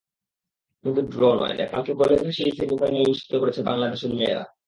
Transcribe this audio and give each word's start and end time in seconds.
কিন্তু 0.85 1.01
ড্র 1.11 1.21
নয়, 1.39 1.55
নেপালকে 1.55 1.91
গোলে 1.93 2.15
ভাসিয়েই 2.23 2.57
সেমিফাইনাল 2.57 3.03
নিশ্চিত 3.03 3.33
করেছে 3.41 3.61
বাংলাদেশের 3.63 4.11
মেয়েরা। 4.17 4.43